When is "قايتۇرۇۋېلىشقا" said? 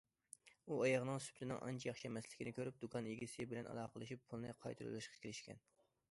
4.65-5.21